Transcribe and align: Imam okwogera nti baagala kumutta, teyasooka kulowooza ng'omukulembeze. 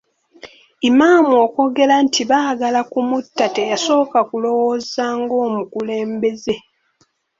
Imam 0.89 1.27
okwogera 1.45 1.95
nti 2.05 2.21
baagala 2.29 2.79
kumutta, 2.91 3.43
teyasooka 3.55 4.19
kulowooza 4.29 5.03
ng'omukulembeze. 5.19 6.55